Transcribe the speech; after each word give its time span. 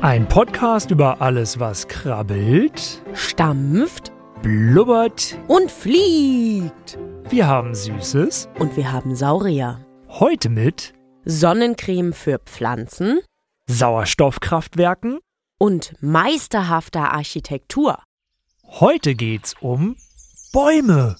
Ein 0.00 0.28
Podcast 0.28 0.90
über 0.90 1.20
alles, 1.20 1.58
was 1.58 1.88
krabbelt, 1.88 3.02
stampft 3.14 4.12
blubbert. 4.42 5.36
und 5.48 5.70
fliegt. 5.70 6.98
Wir 7.28 7.46
haben 7.48 7.74
Süßes. 7.74 8.48
Und 8.58 8.76
wir 8.76 8.92
haben 8.92 9.16
Saurier. 9.16 9.84
Heute 10.08 10.48
mit 10.48 10.94
Sonnencreme 11.24 12.12
für 12.12 12.38
Pflanzen 12.38 13.20
Sauerstoffkraftwerken. 13.66 15.18
und 15.58 15.94
meisterhafter 16.00 17.12
Architektur. 17.12 17.98
Heute 18.64 19.14
geht's 19.16 19.54
um 19.60 19.96
Bäume. 20.52 21.16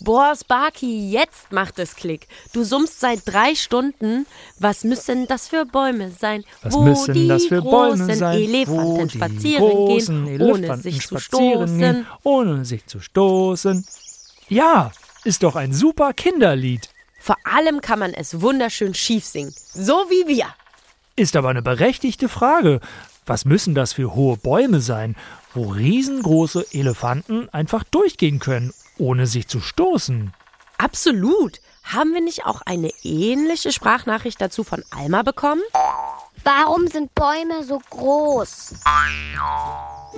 Boah, 0.00 0.34
Sparky, 0.36 1.10
jetzt 1.10 1.50
macht 1.50 1.80
es 1.80 1.96
Klick. 1.96 2.28
Du 2.52 2.62
summst 2.62 3.00
seit 3.00 3.20
drei 3.26 3.56
Stunden. 3.56 4.26
Was 4.60 4.84
müssen 4.84 5.26
das 5.26 5.48
für 5.48 5.64
Bäume 5.64 6.12
sein? 6.12 6.44
Was 6.62 6.74
wo 6.74 6.82
müssen 6.82 7.14
die 7.14 7.26
das 7.26 7.46
für 7.46 7.62
Bäume 7.62 8.06
großen 8.06 8.14
sein? 8.14 8.38
Elefanten 8.38 9.10
spazieren 9.10 9.86
gehen, 9.86 10.38
ohne 10.40 10.54
Elefanten 10.60 10.82
sich 10.82 11.06
zu 11.06 11.18
stoßen. 11.18 11.78
Gehen, 11.78 12.06
ohne 12.22 12.64
sich 12.64 12.86
zu 12.86 13.00
stoßen. 13.00 13.84
Ja, 14.48 14.92
ist 15.24 15.42
doch 15.42 15.56
ein 15.56 15.72
super 15.72 16.12
Kinderlied. 16.12 16.88
Vor 17.18 17.36
allem 17.42 17.80
kann 17.80 17.98
man 17.98 18.14
es 18.14 18.40
wunderschön 18.40 18.94
schief 18.94 19.24
singen. 19.24 19.52
So 19.74 19.94
wie 20.08 20.28
wir. 20.28 20.46
Ist 21.16 21.34
aber 21.34 21.48
eine 21.48 21.62
berechtigte 21.62 22.28
Frage. 22.28 22.80
Was 23.26 23.44
müssen 23.44 23.74
das 23.74 23.92
für 23.92 24.14
hohe 24.14 24.36
Bäume 24.36 24.80
sein, 24.80 25.16
wo 25.54 25.70
riesengroße 25.70 26.66
Elefanten 26.72 27.48
einfach 27.50 27.84
durchgehen 27.84 28.38
können, 28.38 28.72
ohne 28.98 29.26
sich 29.26 29.48
zu 29.48 29.60
stoßen? 29.60 30.32
Absolut. 30.78 31.60
Haben 31.82 32.12
wir 32.12 32.20
nicht 32.20 32.44
auch 32.44 32.60
eine 32.66 32.90
ähnliche 33.02 33.72
Sprachnachricht 33.72 34.40
dazu 34.40 34.62
von 34.62 34.84
Alma 34.90 35.22
bekommen? 35.22 35.62
Warum 36.44 36.86
sind 36.86 37.14
Bäume 37.14 37.64
so 37.64 37.80
groß? 37.90 38.74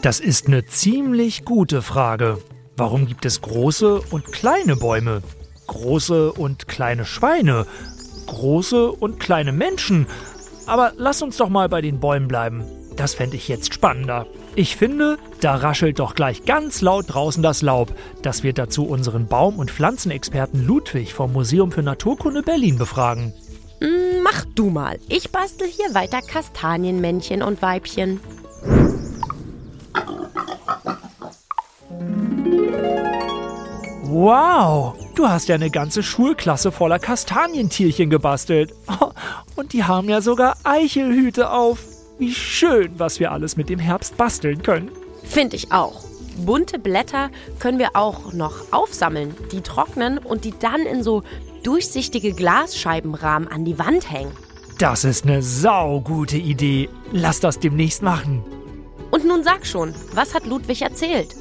Das 0.02 0.20
ist 0.20 0.46
eine 0.46 0.66
ziemlich 0.66 1.44
gute 1.44 1.82
Frage. 1.82 2.38
Warum 2.76 3.06
gibt 3.06 3.24
es 3.24 3.40
große 3.40 4.00
und 4.10 4.32
kleine 4.32 4.76
Bäume? 4.76 5.22
Große 5.66 6.32
und 6.32 6.66
kleine 6.66 7.04
Schweine? 7.04 7.66
Große 8.26 8.90
und 8.90 9.20
kleine 9.20 9.52
Menschen? 9.52 10.06
Aber 10.66 10.92
lass 10.96 11.22
uns 11.22 11.36
doch 11.36 11.48
mal 11.48 11.68
bei 11.68 11.80
den 11.80 12.00
Bäumen 12.00 12.28
bleiben. 12.28 12.64
Das 12.96 13.14
fände 13.14 13.36
ich 13.36 13.48
jetzt 13.48 13.72
spannender. 13.72 14.26
Ich 14.56 14.76
finde, 14.76 15.18
da 15.40 15.54
raschelt 15.54 15.98
doch 16.00 16.14
gleich 16.14 16.44
ganz 16.44 16.80
laut 16.80 17.06
draußen 17.08 17.42
das 17.42 17.62
Laub. 17.62 17.94
Das 18.22 18.42
wird 18.42 18.58
dazu 18.58 18.84
unseren 18.84 19.26
Baum- 19.26 19.58
und 19.58 19.70
Pflanzenexperten 19.70 20.66
Ludwig 20.66 21.14
vom 21.14 21.32
Museum 21.32 21.70
für 21.72 21.82
Naturkunde 21.82 22.42
Berlin 22.42 22.76
befragen. 22.76 23.32
Hm, 23.80 24.22
Mach 24.22 24.44
du 24.54 24.68
mal. 24.70 24.98
Ich 25.08 25.30
bastel 25.30 25.66
hier 25.66 25.94
weiter 25.94 26.20
Kastanienmännchen 26.20 27.42
und 27.42 27.62
Weibchen. 27.62 28.20
Wow, 34.12 34.94
du 35.14 35.28
hast 35.28 35.48
ja 35.48 35.54
eine 35.54 35.70
ganze 35.70 36.02
Schulklasse 36.02 36.72
voller 36.72 36.98
Kastanientierchen 36.98 38.10
gebastelt. 38.10 38.74
Und 39.56 39.72
die 39.72 39.84
haben 39.84 40.08
ja 40.08 40.20
sogar 40.20 40.56
Eichelhüte 40.64 41.50
auf. 41.52 41.78
Wie 42.20 42.34
schön, 42.34 42.92
was 42.98 43.18
wir 43.18 43.32
alles 43.32 43.56
mit 43.56 43.70
dem 43.70 43.78
Herbst 43.78 44.18
basteln 44.18 44.62
können. 44.62 44.90
Finde 45.24 45.56
ich 45.56 45.72
auch. 45.72 46.04
Bunte 46.44 46.78
Blätter 46.78 47.30
können 47.58 47.78
wir 47.78 47.96
auch 47.96 48.34
noch 48.34 48.72
aufsammeln, 48.72 49.34
die 49.52 49.62
trocknen 49.62 50.18
und 50.18 50.44
die 50.44 50.52
dann 50.58 50.82
in 50.82 51.02
so 51.02 51.22
durchsichtige 51.62 52.34
Glasscheibenrahmen 52.34 53.48
an 53.48 53.64
die 53.64 53.78
Wand 53.78 54.10
hängen. 54.10 54.32
Das 54.78 55.04
ist 55.04 55.24
eine 55.24 55.42
saugute 55.42 56.36
Idee. 56.36 56.90
Lass 57.10 57.40
das 57.40 57.58
demnächst 57.58 58.02
machen. 58.02 58.44
Und 59.10 59.26
nun 59.26 59.42
sag 59.42 59.64
schon, 59.64 59.94
was 60.12 60.34
hat 60.34 60.46
Ludwig 60.46 60.82
erzählt? 60.82 61.34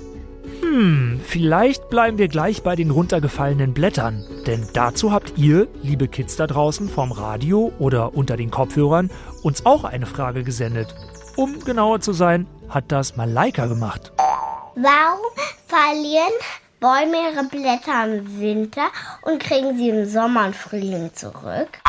Hm, 0.61 1.22
vielleicht 1.25 1.89
bleiben 1.89 2.17
wir 2.17 2.27
gleich 2.27 2.63
bei 2.63 2.75
den 2.75 2.91
runtergefallenen 2.91 3.73
Blättern. 3.73 4.25
Denn 4.45 4.67
dazu 4.73 5.11
habt 5.11 5.38
ihr, 5.38 5.67
liebe 5.81 6.07
Kids 6.07 6.35
da 6.35 6.47
draußen 6.47 6.89
vom 6.89 7.11
Radio 7.11 7.72
oder 7.79 8.13
unter 8.16 8.38
den 8.38 8.51
Kopfhörern, 8.51 9.09
uns 9.44 9.66
auch 9.66 9.83
eine 9.83 10.05
Frage 10.05 10.44
gesendet. 10.44 10.95
Um 11.35 11.59
genauer 11.63 12.01
zu 12.01 12.13
sein, 12.13 12.47
hat 12.69 12.91
das 12.91 13.16
Malaika 13.16 13.66
gemacht. 13.67 14.11
Warum 14.75 15.31
verlieren 15.67 16.33
Bäume 16.79 17.31
ihre 17.31 17.44
Blätter 17.45 18.05
im 18.05 18.39
Winter 18.39 18.88
und 19.23 19.41
kriegen 19.41 19.78
sie 19.78 19.89
im 19.89 20.05
Sommer 20.05 20.45
und 20.45 20.55
Frühling 20.55 21.11
zurück? 21.13 21.79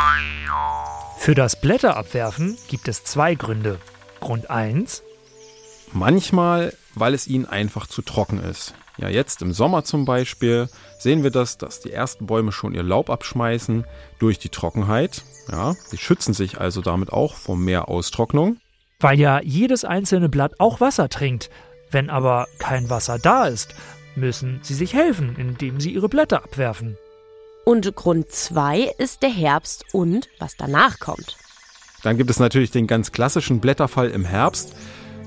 Für 1.19 1.35
das 1.35 1.61
Blätterabwerfen 1.61 2.59
gibt 2.69 2.89
es 2.89 3.05
zwei 3.05 3.35
Gründe. 3.35 3.79
Grund 4.21 4.51
1, 4.51 5.03
Manchmal, 5.93 6.73
weil 6.95 7.15
es 7.15 7.27
ihnen 7.27 7.47
einfach 7.47 7.87
zu 7.87 8.03
trocken 8.03 8.43
ist. 8.43 8.75
Ja, 8.99 9.09
jetzt 9.09 9.41
im 9.43 9.53
Sommer 9.53 9.85
zum 9.85 10.05
Beispiel 10.05 10.69
sehen 10.99 11.23
wir 11.23 11.31
das, 11.31 11.57
dass 11.57 11.81
die 11.81 11.93
ersten 11.93 12.27
Bäume 12.27 12.53
schon 12.53 12.75
ihr 12.75 12.83
Laub 12.83 13.09
abschmeißen 13.09 13.85
durch 14.19 14.39
die 14.39 14.51
Trockenheit. 14.51 15.23
Ja, 15.51 15.75
sie 15.87 15.97
schützen 15.99 16.35
sich 16.35 16.61
also 16.61 16.83
damit 16.83 17.13
auch 17.13 17.35
vor 17.35 17.57
mehr 17.57 17.89
Austrocknung. 17.89 18.59
weil 19.01 19.19
ja 19.19 19.41
jedes 19.43 19.85
einzelne 19.87 20.29
Blatt 20.29 20.53
auch 20.59 20.81
Wasser 20.81 21.09
trinkt. 21.09 21.49
Wenn 21.91 22.11
aber 22.11 22.47
kein 22.59 22.91
Wasser 22.91 23.19
da 23.19 23.47
ist, 23.47 23.75
müssen 24.15 24.61
sie 24.63 24.75
sich 24.75 24.93
helfen, 24.93 25.37
indem 25.39 25.81
sie 25.81 25.91
ihre 25.93 26.09
Blätter 26.11 26.45
abwerfen. 26.45 26.99
Und 27.65 27.95
Grund 27.97 28.31
2 28.31 28.93
ist 28.99 29.23
der 29.23 29.31
Herbst 29.31 29.87
und 29.93 30.29
was 30.39 30.57
danach 30.57 30.99
kommt. 30.99 31.37
Dann 32.03 32.17
gibt 32.17 32.31
es 32.31 32.39
natürlich 32.39 32.71
den 32.71 32.87
ganz 32.87 33.13
klassischen 33.13 33.61
Blätterfall 33.61 34.11
im 34.11 34.25
Herbst, 34.25 34.75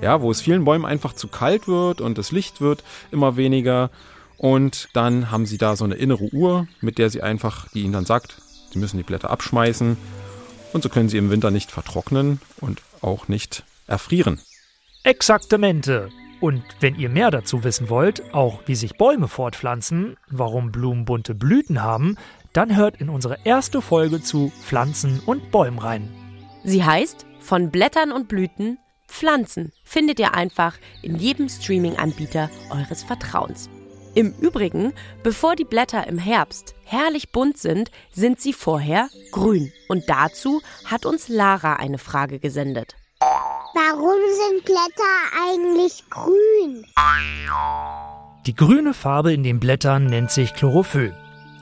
ja, 0.01 0.21
wo 0.21 0.31
es 0.31 0.41
vielen 0.41 0.65
Bäumen 0.65 0.85
einfach 0.85 1.13
zu 1.13 1.27
kalt 1.27 1.67
wird 1.67 2.01
und 2.01 2.17
das 2.17 2.31
Licht 2.31 2.61
wird 2.61 2.83
immer 3.11 3.37
weniger. 3.37 3.89
Und 4.37 4.89
dann 4.93 5.31
haben 5.31 5.45
sie 5.45 5.57
da 5.57 5.75
so 5.75 5.85
eine 5.85 5.95
innere 5.95 6.33
Uhr, 6.33 6.67
mit 6.81 6.97
der 6.97 7.09
sie 7.09 7.21
einfach, 7.21 7.69
die 7.69 7.83
ihnen 7.83 7.93
dann 7.93 8.05
sagt, 8.05 8.41
sie 8.71 8.79
müssen 8.79 8.97
die 8.97 9.03
Blätter 9.03 9.29
abschmeißen. 9.29 9.97
Und 10.73 10.83
so 10.83 10.89
können 10.89 11.07
sie 11.07 11.17
im 11.17 11.29
Winter 11.29 11.51
nicht 11.51 11.71
vertrocknen 11.71 12.41
und 12.59 12.81
auch 13.01 13.27
nicht 13.27 13.63
erfrieren. 13.87 14.41
Exaktamente. 15.03 16.09
Und 16.41 16.63
wenn 16.81 16.95
ihr 16.95 17.07
mehr 17.09 17.31
dazu 17.31 17.63
wissen 17.63 17.89
wollt, 17.89 18.33
auch 18.33 18.63
wie 18.65 18.75
sich 18.75 18.97
Bäume 18.97 19.29
fortpflanzen, 19.29 20.17
warum 20.29 20.71
Blumen 20.71 21.05
bunte 21.05 21.35
Blüten 21.35 21.81
haben, 21.81 22.17
dann 22.51 22.75
hört 22.75 22.99
in 22.99 23.09
unsere 23.09 23.37
erste 23.45 23.81
Folge 23.81 24.21
zu 24.21 24.51
Pflanzen 24.61 25.21
und 25.25 25.51
Bäumen 25.51 25.79
rein. 25.79 26.09
Sie 26.65 26.83
heißt 26.83 27.25
Von 27.39 27.71
Blättern 27.71 28.11
und 28.11 28.27
Blüten 28.27 28.77
Pflanzen. 29.13 29.71
Findet 29.83 30.19
ihr 30.19 30.33
einfach 30.33 30.75
in 31.03 31.15
jedem 31.17 31.47
Streaming-Anbieter 31.47 32.49
eures 32.71 33.03
Vertrauens. 33.03 33.69
Im 34.15 34.33
Übrigen, 34.39 34.91
bevor 35.21 35.55
die 35.55 35.65
Blätter 35.65 36.07
im 36.07 36.17
Herbst 36.17 36.75
herrlich 36.83 37.31
bunt 37.31 37.57
sind, 37.57 37.91
sind 38.11 38.41
sie 38.41 38.53
vorher 38.53 39.09
grün. 39.31 39.71
Und 39.87 40.03
dazu 40.07 40.61
hat 40.85 41.05
uns 41.05 41.29
Lara 41.29 41.75
eine 41.75 41.99
Frage 41.99 42.39
gesendet. 42.39 42.95
Warum 43.19 44.19
sind 44.51 44.65
Blätter 44.65 45.15
eigentlich 45.47 46.03
grün? 46.09 46.85
Die 48.45 48.55
grüne 48.55 48.93
Farbe 48.93 49.31
in 49.31 49.43
den 49.43 49.59
Blättern 49.59 50.05
nennt 50.05 50.31
sich 50.31 50.53
Chlorophyll. 50.53 51.15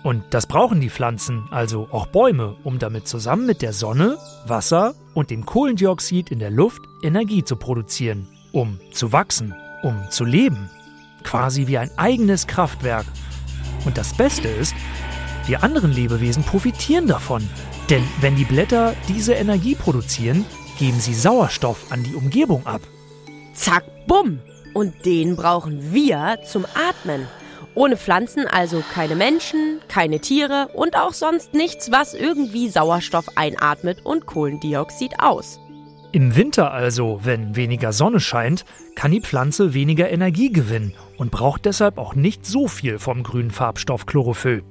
Und 0.04 0.24
das 0.32 0.48
brauchen 0.48 0.82
die 0.82 0.90
Pflanzen, 0.90 1.48
also 1.52 1.88
auch 1.92 2.08
Bäume, 2.08 2.56
um 2.64 2.80
damit 2.80 3.08
zusammen 3.08 3.46
mit 3.46 3.62
der 3.62 3.74
Sonne, 3.74 4.18
Wasser 4.48 4.96
und 5.14 5.30
dem 5.30 5.46
Kohlendioxid 5.46 6.32
in 6.32 6.40
der 6.40 6.50
Luft 6.50 6.82
Energie 7.04 7.44
zu 7.44 7.56
produzieren, 7.56 8.28
um 8.52 8.80
zu 8.92 9.12
wachsen, 9.12 9.54
um 9.84 10.10
zu 10.10 10.26
leben. 10.26 10.70
Quasi 11.24 11.68
wie 11.68 11.78
ein 11.78 11.92
eigenes 11.98 12.48
Kraftwerk. 12.48 13.06
Und 13.86 13.98
das 13.98 14.16
Beste 14.16 14.48
ist, 14.48 14.74
wir 15.46 15.64
anderen 15.64 15.92
Lebewesen 15.92 16.44
profitieren 16.44 17.08
davon. 17.08 17.48
Denn 17.90 18.04
wenn 18.22 18.36
die 18.36 18.46
Blätter 18.46 18.96
diese 19.08 19.34
Energie 19.34 19.76
produzieren, 19.76 20.46
geben 20.80 21.00
sie 21.00 21.14
Sauerstoff 21.14 21.92
an 21.92 22.04
die 22.04 22.16
Umgebung 22.16 22.66
ab. 22.66 22.82
Zack, 23.54 23.84
bumm. 24.08 24.40
Und 24.74 25.06
den 25.06 25.36
brauchen 25.36 25.94
wir 25.94 26.40
zum 26.46 26.66
Atmen. 26.74 27.28
Ohne 27.74 27.96
Pflanzen 27.96 28.48
also 28.48 28.84
keine 28.94 29.16
Menschen, 29.16 29.80
keine 29.88 30.20
Tiere 30.20 30.70
und 30.74 30.98
auch 30.98 31.14
sonst 31.14 31.54
nichts, 31.54 31.92
was 31.92 32.14
irgendwie 32.14 32.70
Sauerstoff 32.70 33.38
einatmet 33.38 34.06
und 34.06 34.26
Kohlendioxid 34.26 35.20
aus. 35.20 35.60
Im 36.12 36.36
Winter 36.36 36.72
also, 36.72 37.22
wenn 37.24 37.56
weniger 37.56 37.94
Sonne 37.94 38.20
scheint, 38.20 38.66
kann 38.96 39.12
die 39.12 39.22
Pflanze 39.22 39.74
weniger 39.74 40.10
Energie 40.10 40.52
gewinnen 40.52 40.94
und 41.18 41.32
braucht 41.32 41.64
deshalb 41.64 41.98
auch 41.98 42.16
nicht 42.16 42.46
so 42.46 42.68
viel 42.68 43.00
vom 43.00 43.24
grünen 43.24 43.52
Farbstoff 43.52 44.06
Chlorophyll. 44.06 44.64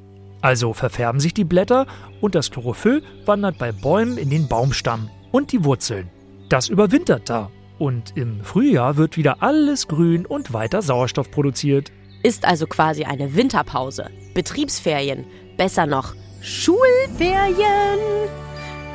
Also 0.43 0.75
verfärben 0.75 1.21
sich 1.21 1.33
die 1.33 1.45
Blätter 1.45 1.87
und 2.21 2.35
das 2.35 2.51
Chlorophyll 2.51 3.03
wandert 3.25 3.57
bei 3.57 3.73
Bäumen 3.73 4.19
in 4.19 4.29
den 4.29 4.49
Baumstamm 4.49 5.09
und 5.33 5.53
die 5.53 5.65
Wurzeln. 5.65 6.11
Das 6.51 6.69
überwintert 6.69 7.31
da 7.31 7.51
und 7.79 8.17
im 8.17 8.45
Frühjahr 8.45 8.99
wird 8.99 9.17
wieder 9.17 9.43
alles 9.43 9.89
grün 9.89 10.27
und 10.27 10.53
weiter 10.53 10.83
Sauerstoff 10.83 11.31
produziert. 11.31 11.91
Ist 12.23 12.45
also 12.45 12.67
quasi 12.67 13.05
eine 13.05 13.35
Winterpause, 13.35 14.11
Betriebsferien, 14.35 15.25
besser 15.57 15.87
noch 15.87 16.15
Schulferien. 16.43 17.99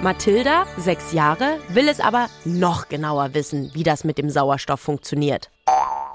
Mathilda, 0.02 0.66
sechs 0.78 1.14
Jahre, 1.14 1.58
will 1.70 1.88
es 1.88 2.00
aber 2.00 2.28
noch 2.44 2.90
genauer 2.90 3.34
wissen, 3.34 3.72
wie 3.74 3.84
das 3.84 4.04
mit 4.04 4.18
dem 4.18 4.30
Sauerstoff 4.30 4.80
funktioniert. 4.80 5.50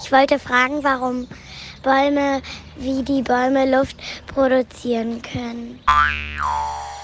Ich 0.03 0.13
wollte 0.13 0.39
fragen, 0.39 0.85
warum 0.85 1.27
Bäume 1.83 2.43
wie 2.77 3.03
die 3.03 3.23
Bäume 3.23 3.69
Luft 3.69 3.97
produzieren 4.27 5.21
können. 5.23 5.81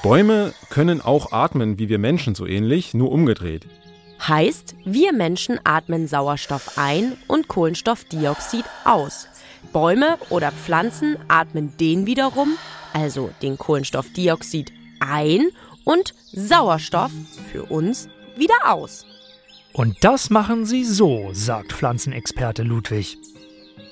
Bäume 0.02 0.52
können 0.70 1.00
auch 1.00 1.32
atmen, 1.32 1.78
wie 1.78 1.88
wir 1.88 1.98
Menschen 1.98 2.34
so 2.34 2.46
ähnlich, 2.46 2.94
nur 2.94 3.10
umgedreht. 3.10 3.66
Heißt, 4.26 4.76
wir 4.84 5.12
Menschen 5.12 5.58
atmen 5.64 6.06
Sauerstoff 6.06 6.78
ein 6.78 7.16
und 7.26 7.48
Kohlenstoffdioxid 7.48 8.64
aus. 8.84 9.28
Bäume 9.66 10.18
oder 10.30 10.52
Pflanzen 10.52 11.16
atmen 11.28 11.76
den 11.78 12.06
wiederum, 12.06 12.56
also 12.92 13.30
den 13.42 13.58
Kohlenstoffdioxid, 13.58 14.72
ein 15.00 15.48
und 15.84 16.14
Sauerstoff 16.32 17.12
für 17.52 17.64
uns 17.64 18.08
wieder 18.36 18.54
aus. 18.64 19.04
Und 19.72 20.02
das 20.02 20.30
machen 20.30 20.64
sie 20.64 20.84
so, 20.84 21.30
sagt 21.32 21.72
Pflanzenexperte 21.72 22.62
Ludwig. 22.62 23.18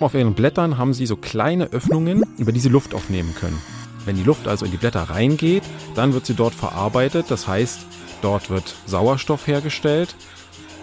Auf 0.00 0.15
ihren 0.15 0.35
Blättern 0.35 0.79
haben 0.79 0.94
sie 0.94 1.06
so 1.06 1.17
kleine 1.17 1.67
Öffnungen, 1.67 2.25
über 2.38 2.53
die 2.53 2.61
sie 2.61 2.69
Luft 2.69 2.94
aufnehmen 2.94 3.35
können. 3.35 3.61
Wenn 4.05 4.17
die 4.17 4.23
Luft 4.23 4.49
also 4.49 4.65
in 4.65 4.71
die 4.71 4.76
Blätter 4.76 5.03
reingeht, 5.03 5.62
dann 5.94 6.12
wird 6.12 6.26
sie 6.26 6.35
dort 6.35 6.55
verarbeitet. 6.55 7.26
Das 7.29 7.47
heißt, 7.47 7.81
dort 8.23 8.50
wird 8.50 8.75
Sauerstoff 8.87 9.47
hergestellt 9.47 10.15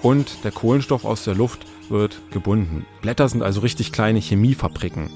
und 0.01 0.43
der 0.43 0.51
Kohlenstoff 0.51 1.05
aus 1.05 1.23
der 1.23 1.35
Luft 1.35 1.65
wird 1.91 2.19
gebunden. 2.31 2.85
Blätter 3.01 3.29
sind 3.29 3.43
also 3.43 3.61
richtig 3.61 3.91
kleine 3.91 4.19
Chemiefabriken. 4.19 5.09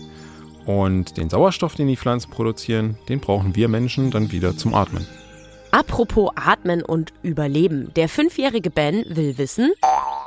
Und 0.66 1.18
den 1.18 1.30
Sauerstoff, 1.30 1.75
den 1.75 1.88
die 1.88 1.98
Pflanzen 1.98 2.31
produzieren, 2.31 2.98
den 3.10 3.19
brauchen 3.19 3.56
wir 3.56 3.68
Menschen 3.68 4.12
dann 4.12 4.31
wieder 4.31 4.57
zum 4.57 4.74
Atmen. 4.74 5.07
Apropos 5.72 6.31
Atmen 6.36 6.81
und 6.81 7.12
Überleben. 7.22 7.92
Der 7.95 8.07
fünfjährige 8.07 8.69
Ben 8.69 9.04
will 9.10 9.38
wissen, 9.38 9.74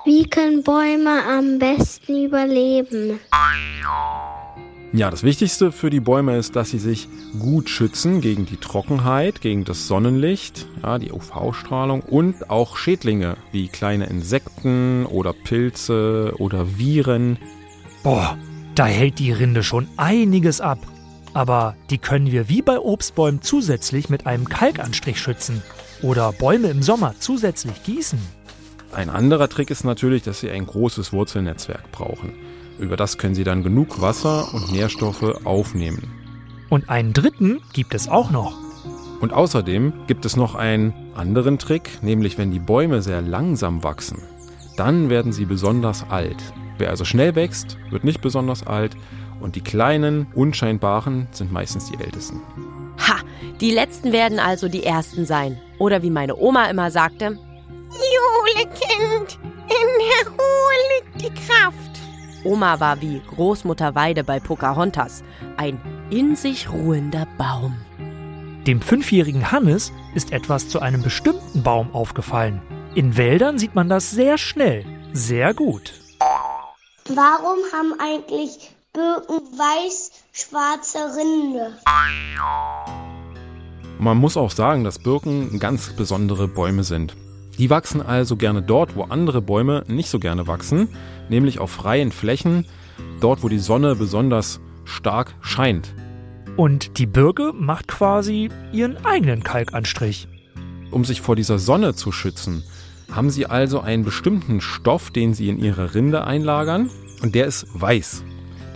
Wie 0.04 0.28
können 0.28 0.62
Bäume 0.62 1.22
am 1.24 1.58
besten 1.58 2.24
überleben? 2.24 3.18
Ja, 4.94 5.10
das 5.10 5.22
Wichtigste 5.22 5.70
für 5.70 5.90
die 5.90 6.00
Bäume 6.00 6.38
ist, 6.38 6.56
dass 6.56 6.70
sie 6.70 6.78
sich 6.78 7.08
gut 7.38 7.68
schützen 7.68 8.22
gegen 8.22 8.46
die 8.46 8.56
Trockenheit, 8.56 9.42
gegen 9.42 9.64
das 9.64 9.86
Sonnenlicht, 9.86 10.66
ja, 10.82 10.98
die 10.98 11.12
UV-Strahlung 11.12 12.00
und 12.00 12.48
auch 12.48 12.78
Schädlinge 12.78 13.36
wie 13.52 13.68
kleine 13.68 14.06
Insekten 14.06 15.04
oder 15.04 15.34
Pilze 15.34 16.32
oder 16.38 16.78
Viren. 16.78 17.36
Boah, 18.02 18.38
da 18.74 18.86
hält 18.86 19.18
die 19.18 19.32
Rinde 19.32 19.62
schon 19.62 19.88
einiges 19.98 20.62
ab. 20.62 20.78
Aber 21.34 21.76
die 21.90 21.98
können 21.98 22.32
wir 22.32 22.48
wie 22.48 22.62
bei 22.62 22.78
Obstbäumen 22.78 23.42
zusätzlich 23.42 24.08
mit 24.08 24.26
einem 24.26 24.48
Kalkanstrich 24.48 25.20
schützen. 25.20 25.62
Oder 26.00 26.32
Bäume 26.32 26.68
im 26.68 26.82
Sommer 26.82 27.14
zusätzlich 27.18 27.82
gießen. 27.82 28.18
Ein 28.92 29.10
anderer 29.10 29.50
Trick 29.50 29.70
ist 29.70 29.84
natürlich, 29.84 30.22
dass 30.22 30.40
sie 30.40 30.48
ein 30.48 30.64
großes 30.64 31.12
Wurzelnetzwerk 31.12 31.92
brauchen. 31.92 32.32
Über 32.78 32.96
das 32.96 33.18
können 33.18 33.34
sie 33.34 33.44
dann 33.44 33.62
genug 33.62 34.00
Wasser 34.00 34.52
und 34.54 34.72
Nährstoffe 34.72 35.44
aufnehmen. 35.44 36.02
Und 36.68 36.88
einen 36.88 37.12
dritten 37.12 37.60
gibt 37.72 37.94
es 37.94 38.08
auch 38.08 38.30
noch. 38.30 38.56
Und 39.20 39.32
außerdem 39.32 39.92
gibt 40.06 40.24
es 40.24 40.36
noch 40.36 40.54
einen 40.54 40.94
anderen 41.14 41.58
Trick, 41.58 42.02
nämlich 42.02 42.38
wenn 42.38 42.50
die 42.50 42.60
Bäume 42.60 43.02
sehr 43.02 43.20
langsam 43.20 43.82
wachsen, 43.82 44.22
dann 44.76 45.10
werden 45.10 45.32
sie 45.32 45.44
besonders 45.44 46.08
alt. 46.08 46.36
Wer 46.78 46.90
also 46.90 47.04
schnell 47.04 47.34
wächst, 47.34 47.76
wird 47.90 48.04
nicht 48.04 48.20
besonders 48.20 48.64
alt 48.64 48.96
und 49.40 49.56
die 49.56 49.60
kleinen, 49.60 50.28
unscheinbaren 50.34 51.26
sind 51.32 51.52
meistens 51.52 51.90
die 51.90 52.02
ältesten. 52.02 52.40
ha, 52.98 53.16
die 53.60 53.72
letzten 53.72 54.12
werden 54.12 54.38
also 54.38 54.68
die 54.68 54.84
ersten 54.84 55.26
sein. 55.26 55.58
Oder 55.78 56.02
wie 56.02 56.10
meine 56.10 56.36
Oma 56.36 56.66
immer 56.66 56.90
sagte, 56.92 57.38
Julekind, 57.90 59.38
in 59.42 59.88
der 59.98 60.30
Ruhe 60.30 60.74
liegt 60.94 61.22
die 61.22 61.40
Kraft. 61.46 61.87
Oma 62.44 62.80
war 62.80 63.00
wie 63.00 63.20
Großmutter 63.20 63.94
Weide 63.94 64.24
bei 64.24 64.40
Pocahontas, 64.40 65.24
ein 65.56 65.80
in 66.10 66.36
sich 66.36 66.70
ruhender 66.70 67.26
Baum. 67.36 67.76
Dem 68.66 68.80
fünfjährigen 68.80 69.50
Hannes 69.50 69.92
ist 70.14 70.32
etwas 70.32 70.68
zu 70.68 70.80
einem 70.80 71.02
bestimmten 71.02 71.62
Baum 71.62 71.94
aufgefallen. 71.94 72.60
In 72.94 73.16
Wäldern 73.16 73.58
sieht 73.58 73.74
man 73.74 73.88
das 73.88 74.10
sehr 74.10 74.38
schnell, 74.38 74.84
sehr 75.12 75.54
gut. 75.54 75.94
Warum 77.08 77.58
haben 77.72 77.94
eigentlich 77.98 78.70
Birken 78.92 79.40
weiß-schwarze 79.58 80.98
Rinde? 81.16 81.78
Man 83.98 84.16
muss 84.16 84.36
auch 84.36 84.50
sagen, 84.50 84.84
dass 84.84 84.98
Birken 84.98 85.58
ganz 85.58 85.90
besondere 85.96 86.46
Bäume 86.46 86.84
sind. 86.84 87.16
Die 87.58 87.70
wachsen 87.70 88.00
also 88.00 88.36
gerne 88.36 88.62
dort, 88.62 88.94
wo 88.94 89.02
andere 89.02 89.42
Bäume 89.42 89.84
nicht 89.88 90.08
so 90.08 90.20
gerne 90.20 90.46
wachsen, 90.46 90.88
nämlich 91.28 91.58
auf 91.58 91.72
freien 91.72 92.12
Flächen, 92.12 92.64
dort, 93.20 93.42
wo 93.42 93.48
die 93.48 93.58
Sonne 93.58 93.96
besonders 93.96 94.60
stark 94.84 95.34
scheint. 95.40 95.92
Und 96.56 96.98
die 96.98 97.06
Birke 97.06 97.52
macht 97.52 97.88
quasi 97.88 98.48
ihren 98.72 99.04
eigenen 99.04 99.42
Kalkanstrich. 99.42 100.28
Um 100.90 101.04
sich 101.04 101.20
vor 101.20 101.36
dieser 101.36 101.58
Sonne 101.58 101.94
zu 101.94 102.12
schützen, 102.12 102.62
haben 103.10 103.30
sie 103.30 103.46
also 103.46 103.80
einen 103.80 104.04
bestimmten 104.04 104.60
Stoff, 104.60 105.10
den 105.10 105.34
sie 105.34 105.48
in 105.48 105.58
ihre 105.58 105.94
Rinde 105.94 106.24
einlagern, 106.24 106.90
und 107.22 107.34
der 107.34 107.46
ist 107.46 107.66
weiß. 107.74 108.22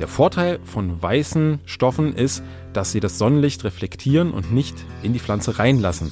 Der 0.01 0.09
Vorteil 0.09 0.59
von 0.65 1.01
weißen 1.01 1.61
Stoffen 1.65 2.15
ist, 2.15 2.43
dass 2.73 2.91
sie 2.91 3.01
das 3.01 3.19
Sonnenlicht 3.19 3.63
reflektieren 3.63 4.33
und 4.33 4.53
nicht 4.53 4.75
in 5.03 5.13
die 5.13 5.21
Pflanze 5.21 5.59
reinlassen. 5.59 6.11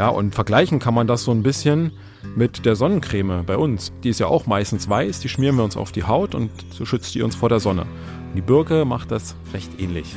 Ja, 0.00 0.08
und 0.08 0.34
vergleichen 0.34 0.78
kann 0.78 0.94
man 0.94 1.06
das 1.06 1.24
so 1.24 1.30
ein 1.30 1.42
bisschen 1.42 1.92
mit 2.34 2.64
der 2.64 2.74
Sonnencreme 2.74 3.44
bei 3.44 3.58
uns. 3.58 3.92
Die 4.02 4.08
ist 4.08 4.18
ja 4.18 4.28
auch 4.28 4.46
meistens 4.46 4.88
weiß, 4.88 5.20
die 5.20 5.28
schmieren 5.28 5.56
wir 5.56 5.62
uns 5.62 5.76
auf 5.76 5.92
die 5.92 6.04
Haut 6.04 6.34
und 6.34 6.50
so 6.70 6.86
schützt 6.86 7.14
die 7.14 7.20
uns 7.20 7.36
vor 7.36 7.50
der 7.50 7.60
Sonne. 7.60 7.82
Und 7.82 8.36
die 8.36 8.40
Birke 8.40 8.86
macht 8.86 9.10
das 9.10 9.34
recht 9.52 9.78
ähnlich. 9.78 10.16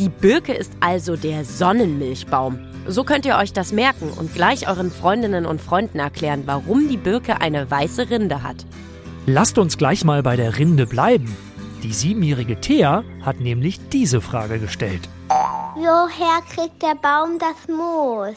Die 0.00 0.08
Birke 0.08 0.52
ist 0.52 0.72
also 0.80 1.14
der 1.14 1.44
Sonnenmilchbaum. 1.44 2.58
So 2.88 3.04
könnt 3.04 3.24
ihr 3.24 3.36
euch 3.36 3.52
das 3.52 3.70
merken 3.70 4.08
und 4.18 4.34
gleich 4.34 4.68
euren 4.68 4.90
Freundinnen 4.90 5.46
und 5.46 5.60
Freunden 5.60 6.00
erklären, 6.00 6.42
warum 6.46 6.88
die 6.88 6.96
Birke 6.96 7.40
eine 7.40 7.70
weiße 7.70 8.10
Rinde 8.10 8.42
hat. 8.42 8.66
Lasst 9.26 9.58
uns 9.58 9.78
gleich 9.78 10.04
mal 10.04 10.24
bei 10.24 10.34
der 10.34 10.58
Rinde 10.58 10.86
bleiben. 10.88 11.36
Die 11.84 11.92
siebenjährige 11.92 12.60
Thea 12.60 13.04
hat 13.22 13.38
nämlich 13.38 13.78
diese 13.90 14.20
Frage 14.20 14.58
gestellt. 14.58 15.08
Woher 15.76 16.40
kriegt 16.52 16.82
der 16.82 16.96
Baum 16.96 17.38
das 17.38 17.68
Moos? 17.68 18.34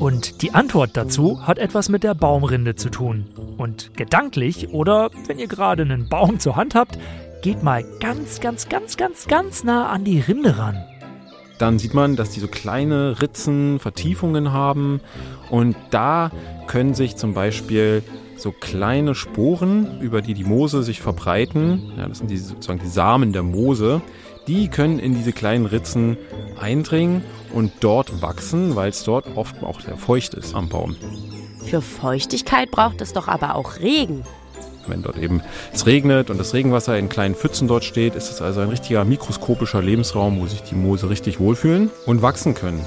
Und 0.00 0.42
die 0.42 0.52
Antwort 0.54 0.90
dazu 0.94 1.46
hat 1.46 1.58
etwas 1.58 1.88
mit 1.88 2.02
der 2.02 2.14
Baumrinde 2.14 2.74
zu 2.74 2.90
tun. 2.90 3.26
Und 3.56 3.94
gedanklich 3.96 4.70
oder 4.70 5.10
wenn 5.26 5.38
ihr 5.38 5.46
gerade 5.46 5.82
einen 5.82 6.08
Baum 6.08 6.38
zur 6.38 6.56
Hand 6.56 6.74
habt, 6.74 6.98
geht 7.42 7.62
mal 7.62 7.84
ganz, 8.00 8.40
ganz, 8.40 8.68
ganz, 8.68 8.96
ganz, 8.96 9.26
ganz 9.26 9.64
nah 9.64 9.88
an 9.88 10.04
die 10.04 10.20
Rinde 10.20 10.58
ran. 10.58 10.84
Dann 11.58 11.78
sieht 11.78 11.94
man, 11.94 12.16
dass 12.16 12.30
die 12.30 12.40
so 12.40 12.48
kleine 12.48 13.22
Ritzen, 13.22 13.78
Vertiefungen 13.78 14.52
haben 14.52 15.00
und 15.50 15.76
da 15.90 16.30
können 16.66 16.92
sich 16.92 17.16
zum 17.16 17.32
Beispiel 17.32 18.02
so 18.36 18.52
kleine 18.52 19.14
Sporen, 19.14 20.00
über 20.00 20.20
die 20.20 20.34
die 20.34 20.44
Moose 20.44 20.82
sich 20.82 21.00
verbreiten, 21.00 21.92
ja, 21.96 22.06
das 22.06 22.18
sind 22.18 22.30
die, 22.30 22.36
sozusagen 22.36 22.80
die 22.80 22.88
Samen 22.88 23.32
der 23.32 23.42
Moose, 23.42 24.02
die 24.46 24.68
können 24.68 24.98
in 24.98 25.14
diese 25.14 25.32
kleinen 25.32 25.64
Ritzen 25.64 26.18
eindringen 26.60 27.22
und 27.56 27.72
dort 27.80 28.20
wachsen, 28.20 28.76
weil 28.76 28.90
es 28.90 29.02
dort 29.02 29.34
oft 29.34 29.62
auch 29.62 29.80
sehr 29.80 29.96
feucht 29.96 30.34
ist 30.34 30.54
am 30.54 30.68
Baum. 30.68 30.94
Für 31.64 31.80
Feuchtigkeit 31.80 32.70
braucht 32.70 33.00
es 33.00 33.14
doch 33.14 33.28
aber 33.28 33.54
auch 33.54 33.78
Regen. 33.80 34.22
Wenn 34.86 35.02
dort 35.02 35.16
eben 35.16 35.42
es 35.72 35.86
regnet 35.86 36.28
und 36.30 36.38
das 36.38 36.52
Regenwasser 36.52 36.98
in 36.98 37.08
kleinen 37.08 37.34
Pfützen 37.34 37.66
dort 37.66 37.82
steht, 37.82 38.14
ist 38.14 38.30
es 38.30 38.42
also 38.42 38.60
ein 38.60 38.68
richtiger 38.68 39.04
mikroskopischer 39.04 39.82
Lebensraum, 39.82 40.38
wo 40.38 40.46
sich 40.46 40.62
die 40.62 40.74
Moose 40.74 41.08
richtig 41.08 41.40
wohlfühlen 41.40 41.90
und 42.04 42.22
wachsen 42.22 42.54
können. 42.54 42.84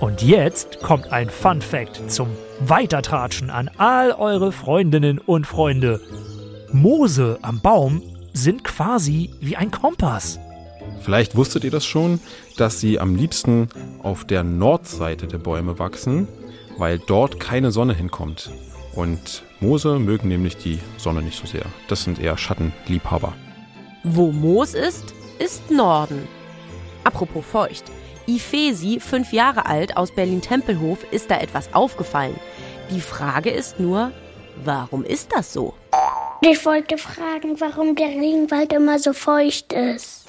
Und 0.00 0.22
jetzt 0.22 0.80
kommt 0.80 1.12
ein 1.12 1.28
Fun 1.28 1.60
Fact 1.60 2.10
zum 2.10 2.28
weitertratschen 2.60 3.50
an 3.50 3.68
all 3.78 4.12
eure 4.12 4.52
Freundinnen 4.52 5.18
und 5.18 5.46
Freunde. 5.46 6.00
Moose 6.70 7.38
am 7.42 7.60
Baum 7.60 8.00
sind 8.32 8.62
quasi 8.64 9.30
wie 9.40 9.56
ein 9.56 9.72
Kompass. 9.72 10.38
Vielleicht 11.02 11.36
wusstet 11.36 11.64
ihr 11.64 11.70
das 11.70 11.84
schon, 11.84 12.20
dass 12.56 12.80
sie 12.80 13.00
am 13.00 13.16
liebsten 13.16 13.68
auf 14.02 14.24
der 14.24 14.44
Nordseite 14.44 15.26
der 15.26 15.38
Bäume 15.38 15.78
wachsen, 15.78 16.28
weil 16.78 16.98
dort 16.98 17.40
keine 17.40 17.72
Sonne 17.72 17.94
hinkommt. 17.94 18.50
Und 18.94 19.42
Moose 19.60 19.98
mögen 19.98 20.28
nämlich 20.28 20.56
die 20.56 20.78
Sonne 20.98 21.22
nicht 21.22 21.38
so 21.38 21.46
sehr. 21.46 21.64
Das 21.88 22.04
sind 22.04 22.20
eher 22.20 22.36
Schattenliebhaber. 22.38 23.32
Wo 24.04 24.30
Moos 24.30 24.74
ist, 24.74 25.14
ist 25.38 25.70
Norden. 25.70 26.28
Apropos 27.04 27.44
feucht. 27.44 27.84
Ifesi, 28.26 29.00
fünf 29.00 29.32
Jahre 29.32 29.66
alt, 29.66 29.96
aus 29.96 30.14
Berlin-Tempelhof, 30.14 30.98
ist 31.10 31.30
da 31.30 31.40
etwas 31.40 31.74
aufgefallen. 31.74 32.36
Die 32.90 33.00
Frage 33.00 33.50
ist 33.50 33.80
nur, 33.80 34.12
warum 34.64 35.04
ist 35.04 35.32
das 35.32 35.52
so? 35.52 35.74
Ich 36.42 36.64
wollte 36.64 36.98
fragen, 36.98 37.60
warum 37.60 37.96
der 37.96 38.08
Regenwald 38.08 38.72
immer 38.72 38.98
so 38.98 39.12
feucht 39.12 39.72
ist. 39.72 40.21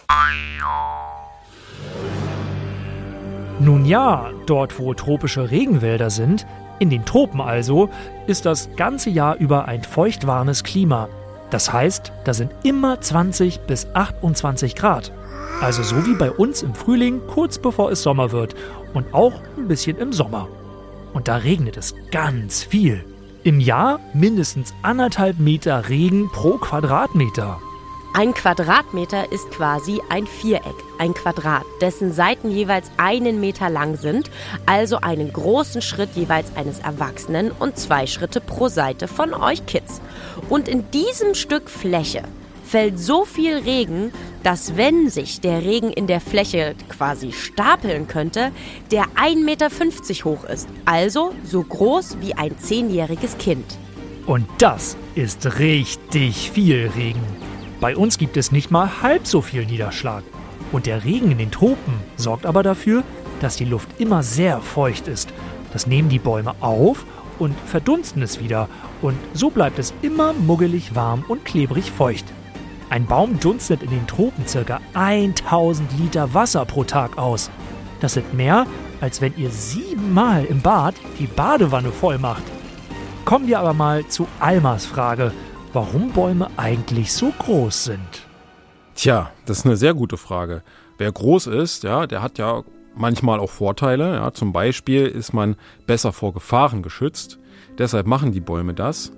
Nun 3.60 3.86
ja, 3.86 4.32
dort 4.46 4.77
wo 4.79 4.93
tropische 4.93 5.50
Regenwälder 5.50 6.10
sind, 6.10 6.46
in 6.79 6.89
den 6.89 7.05
Tropen 7.05 7.39
also, 7.39 7.89
ist 8.27 8.46
das 8.46 8.70
ganze 8.75 9.10
Jahr 9.10 9.38
über 9.38 9.67
ein 9.67 9.84
feuchtwarmes 9.84 10.63
Klima. 10.63 11.08
Das 11.50 11.72
heißt, 11.72 12.12
da 12.25 12.34
sind 12.34 12.51
immer 12.63 13.00
20 13.00 13.62
bis 13.62 13.88
28 13.93 14.75
Grad. 14.75 15.12
Also 15.62 15.84
so 15.84 16.05
wie 16.05 16.15
bei 16.15 16.32
uns 16.32 16.63
im 16.63 16.74
Frühling, 16.74 17.22
kurz 17.27 17.58
bevor 17.58 17.91
es 17.91 18.03
Sommer 18.03 18.32
wird 18.32 18.55
und 18.93 19.13
auch 19.13 19.39
ein 19.55 19.67
bisschen 19.67 19.98
im 19.98 20.12
Sommer. 20.12 20.50
Und 21.13 21.27
da 21.27 21.38
regnet 21.38 21.77
es 21.77 21.96
ganz 22.12 22.63
viel. 22.63 23.05
Im 23.43 23.60
Jahr 23.60 24.00
mindestens 24.13 24.74
anderthalb 24.82 25.39
Meter 25.39 25.89
Regen 25.89 26.29
pro 26.32 26.58
Quadratmeter. 26.58 27.60
Ein 28.15 28.36
Quadratmeter 28.36 29.32
ist 29.32 29.50
quasi 29.50 30.00
ein 30.08 30.27
Viereck, 30.27 30.75
ein 31.00 31.15
Quadrat, 31.15 31.65
dessen 31.82 32.13
Seiten 32.13 32.51
jeweils 32.51 32.91
einen 32.98 33.39
Meter 33.39 33.72
lang 33.72 33.98
sind, 33.98 34.29
also 34.67 34.98
einen 34.98 35.34
großen 35.34 35.82
Schritt 35.82 36.12
jeweils 36.13 36.55
eines 36.55 36.77
Erwachsenen 36.77 37.50
und 37.50 37.79
zwei 37.79 38.05
Schritte 38.05 38.39
pro 38.39 38.67
Seite 38.67 39.08
von 39.08 39.34
euch 39.34 39.65
Kids. 39.65 40.00
Und 40.48 40.67
in 40.67 40.91
diesem 40.91 41.34
Stück 41.34 41.72
Fläche 41.72 42.22
fällt 42.63 43.00
so 43.00 43.25
viel 43.25 43.58
Regen, 43.58 44.13
dass 44.43 44.77
wenn 44.77 45.10
sich 45.10 45.41
der 45.41 45.63
Regen 45.63 45.91
in 45.91 46.05
der 46.05 46.22
Fläche 46.22 46.75
quasi 46.89 47.32
stapeln 47.32 48.08
könnte, 48.08 48.51
der 48.91 49.05
1,50 49.15 49.43
Meter 49.43 49.70
hoch 50.25 50.43
ist, 50.43 50.70
also 50.86 51.34
so 51.43 51.63
groß 51.63 52.17
wie 52.22 52.36
ein 52.36 52.60
zehnjähriges 52.60 53.39
Kind. 53.39 53.65
Und 54.27 54.46
das 54.60 54.98
ist 55.15 55.58
richtig 55.58 56.51
viel 56.51 56.91
Regen. 56.96 57.52
Bei 57.84 57.98
uns 57.98 58.18
gibt 58.18 58.38
es 58.38 58.54
nicht 58.54 58.72
mal 58.72 59.02
halb 59.02 59.28
so 59.28 59.42
viel 59.42 59.66
Niederschlag. 59.66 60.24
Und 60.72 60.86
der 60.86 61.04
Regen 61.04 61.32
in 61.32 61.38
den 61.38 61.52
Tropen 61.52 61.96
sorgt 62.16 62.46
aber 62.46 62.63
dafür, 62.63 63.04
dass 63.42 63.58
die 63.58 63.66
Luft 63.66 63.90
immer 64.00 64.24
sehr 64.24 64.62
feucht 64.62 65.10
ist. 65.10 65.34
Das 65.74 65.86
nehmen 65.86 66.08
die 66.08 66.18
Bäume 66.18 66.56
auf 66.62 67.06
und 67.40 67.54
verdunsten 67.66 68.22
es 68.22 68.40
wieder. 68.40 68.70
Und 69.02 69.18
so 69.34 69.50
bleibt 69.50 69.80
es 69.80 69.94
immer 70.02 70.32
muggelig 70.32 70.96
warm 70.96 71.25
und 71.28 71.44
klebrig 71.44 71.92
feucht. 71.92 72.24
Ein 72.90 73.06
Baum 73.06 73.38
dunstet 73.42 73.84
in 73.84 73.90
den 73.90 74.08
Tropen 74.08 74.46
ca. 74.46 74.80
1000 74.94 75.92
Liter 76.00 76.34
Wasser 76.34 76.63
pro 76.63 76.86
Tag 76.86 77.18
aus. 77.18 77.52
Das 78.00 78.13
sind 78.13 78.34
mehr, 78.34 78.66
als 79.02 79.20
wenn 79.20 79.36
ihr 79.36 79.50
siebenmal 79.50 80.46
im 80.46 80.62
Bad 80.62 80.96
die 81.20 81.28
Badewanne 81.28 81.92
voll 81.92 82.18
macht. 82.18 82.44
Kommen 83.25 83.48
wir 83.48 83.60
aber 83.60 83.74
mal 83.74 84.08
zu 84.08 84.25
Almas 84.40 84.86
Frage 84.86 85.34
warum 85.74 86.12
Bäume 86.12 86.50
eigentlich 86.58 87.12
so 87.12 87.34
groß 87.38 87.86
sind. 87.86 88.27
Tja, 88.96 89.32
das 89.46 89.60
ist 89.60 89.65
eine 89.65 89.75
sehr 89.75 89.94
gute 89.94 90.18
Frage. 90.18 90.63
Wer 90.98 91.12
groß 91.12 91.48
ist, 91.48 91.84
ja, 91.84 92.06
der 92.06 92.22
hat 92.22 92.38
ja 92.38 92.63
manchmal 92.96 93.39
auch 93.39 93.50
Vorteile. 93.50 94.15
Ja. 94.15 94.32
Zum 94.34 94.53
Beispiel 94.53 95.08
ist 95.08 95.34
man 95.34 95.56
besser 95.88 96.13
vor 96.13 96.34
Gefahren 96.34 96.84
geschützt. 96.84 97.39
Deshalb 97.77 98.06
machen 98.06 98.32
die 98.32 98.39
Bäume 98.39 98.74
das. 98.74 99.12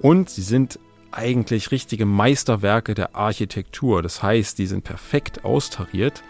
Und 0.00 0.30
sie 0.30 0.42
sind 0.42 0.78
eigentlich 1.10 1.70
richtige 1.70 2.06
Meisterwerke 2.06 2.94
der 2.94 3.14
Architektur. 3.14 4.02
Das 4.02 4.22
heißt, 4.22 4.58
die 4.58 4.66
sind 4.66 4.84
perfekt 4.84 5.44
austariert, 5.44 6.22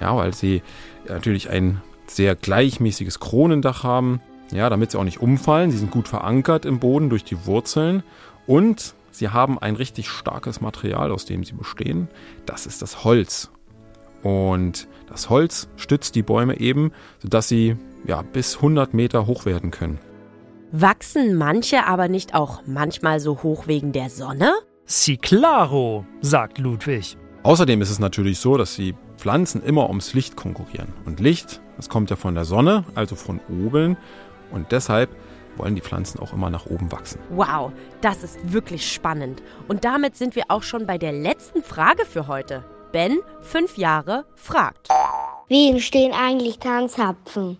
ja, 0.00 0.16
weil 0.16 0.34
sie 0.34 0.62
natürlich 1.08 1.50
ein 1.50 1.82
sehr 2.06 2.36
gleichmäßiges 2.36 3.18
Kronendach 3.18 3.82
haben, 3.82 4.20
ja, 4.52 4.70
damit 4.70 4.90
sie 4.90 4.98
auch 4.98 5.04
nicht 5.04 5.20
umfallen. 5.20 5.70
Sie 5.70 5.78
sind 5.78 5.90
gut 5.90 6.08
verankert 6.08 6.64
im 6.64 6.78
Boden 6.78 7.10
durch 7.10 7.24
die 7.24 7.46
Wurzeln 7.46 8.02
und 8.46 8.94
Sie 9.16 9.30
haben 9.30 9.58
ein 9.58 9.76
richtig 9.76 10.10
starkes 10.10 10.60
Material, 10.60 11.10
aus 11.10 11.24
dem 11.24 11.42
sie 11.42 11.54
bestehen. 11.54 12.08
Das 12.44 12.66
ist 12.66 12.82
das 12.82 13.02
Holz. 13.02 13.50
Und 14.22 14.88
das 15.08 15.30
Holz 15.30 15.68
stützt 15.76 16.16
die 16.16 16.22
Bäume 16.22 16.60
eben, 16.60 16.92
sodass 17.22 17.48
sie 17.48 17.76
ja, 18.06 18.20
bis 18.20 18.56
100 18.56 18.92
Meter 18.92 19.26
hoch 19.26 19.46
werden 19.46 19.70
können. 19.70 19.98
Wachsen 20.70 21.34
manche 21.34 21.86
aber 21.86 22.08
nicht 22.08 22.34
auch 22.34 22.60
manchmal 22.66 23.18
so 23.18 23.42
hoch 23.42 23.66
wegen 23.66 23.92
der 23.92 24.10
Sonne? 24.10 24.52
Si 24.84 25.16
claro, 25.16 26.04
sagt 26.20 26.58
Ludwig. 26.58 27.16
Außerdem 27.42 27.80
ist 27.80 27.90
es 27.90 27.98
natürlich 27.98 28.38
so, 28.38 28.58
dass 28.58 28.76
die 28.76 28.94
Pflanzen 29.16 29.62
immer 29.62 29.88
ums 29.88 30.12
Licht 30.12 30.36
konkurrieren. 30.36 30.92
Und 31.06 31.20
Licht, 31.20 31.62
das 31.78 31.88
kommt 31.88 32.10
ja 32.10 32.16
von 32.16 32.34
der 32.34 32.44
Sonne, 32.44 32.84
also 32.94 33.16
von 33.16 33.40
oben. 33.48 33.96
Und 34.50 34.72
deshalb 34.72 35.08
wollen 35.58 35.74
die 35.74 35.80
Pflanzen 35.80 36.20
auch 36.20 36.32
immer 36.32 36.50
nach 36.50 36.66
oben 36.66 36.90
wachsen. 36.92 37.20
Wow, 37.30 37.72
das 38.00 38.22
ist 38.22 38.52
wirklich 38.52 38.92
spannend. 38.92 39.42
Und 39.68 39.84
damit 39.84 40.16
sind 40.16 40.36
wir 40.36 40.44
auch 40.48 40.62
schon 40.62 40.86
bei 40.86 40.98
der 40.98 41.12
letzten 41.12 41.62
Frage 41.62 42.04
für 42.04 42.26
heute. 42.26 42.64
Ben, 42.92 43.18
fünf 43.40 43.76
Jahre, 43.76 44.24
fragt. 44.34 44.88
Wie 45.48 45.70
entstehen 45.70 46.12
eigentlich 46.12 46.58
Tannenzapfen? 46.58 47.58